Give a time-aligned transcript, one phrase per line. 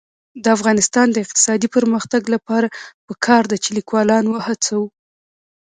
[0.43, 2.67] د افغانستان د اقتصادي پرمختګ لپاره
[3.07, 4.87] پکار ده چې لیکوالان وهڅوو.